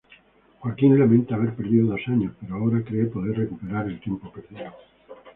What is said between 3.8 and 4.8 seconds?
el tiempo perdido.